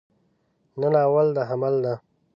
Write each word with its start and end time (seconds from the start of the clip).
نن 0.79 0.93
اول 1.07 1.27
د 1.35 1.37
حمل 1.49 1.75
ده 1.85 1.93